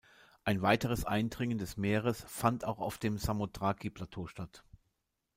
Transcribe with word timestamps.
Ein 0.45 0.63
weites 0.63 1.05
Eindringen 1.05 1.59
des 1.59 1.77
Meeres 1.77 2.25
fand 2.27 2.65
auch 2.65 2.79
auf 2.79 2.97
dem 2.97 3.19
Samothraki-Plateau 3.19 4.25
statt. 4.25 4.63